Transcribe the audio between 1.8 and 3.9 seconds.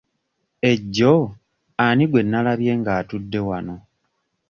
ani gwe nalabye nga atudde wano?